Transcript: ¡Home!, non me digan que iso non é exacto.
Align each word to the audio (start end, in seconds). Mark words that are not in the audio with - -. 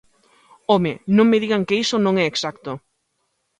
¡Home!, 0.71 0.93
non 1.15 1.29
me 1.31 1.37
digan 1.43 1.65
que 1.67 1.79
iso 1.83 1.97
non 2.05 2.13
é 2.23 2.25
exacto. 2.27 2.71